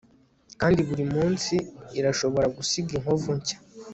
kandi 0.59 0.79
burimunsi 0.87 1.55
irashobora 1.99 2.47
gusiga 2.57 2.91
inkovu 2.97 3.29
nshya 3.37 3.57